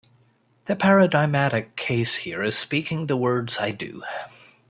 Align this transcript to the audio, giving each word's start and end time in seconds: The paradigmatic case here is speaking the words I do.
The 0.65 0.75
paradigmatic 0.75 1.75
case 1.75 2.15
here 2.17 2.41
is 2.41 2.57
speaking 2.57 3.05
the 3.05 3.15
words 3.15 3.59
I 3.59 3.69
do. 3.69 4.01